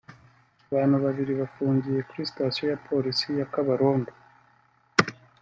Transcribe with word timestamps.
Abantu 0.67 0.95
babiri 1.05 1.31
bafungiye 1.41 1.99
kuri 2.07 2.29
sitasiyo 2.29 2.65
ya 2.71 2.81
Polisi 2.87 3.27
ya 3.39 3.47
Kabarondo 3.53 4.11